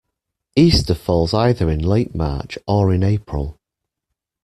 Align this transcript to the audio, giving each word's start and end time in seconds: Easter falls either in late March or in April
Easter 0.55 0.95
falls 0.95 1.31
either 1.31 1.69
in 1.69 1.77
late 1.79 2.15
March 2.15 2.57
or 2.65 2.91
in 2.91 3.03
April 3.03 3.59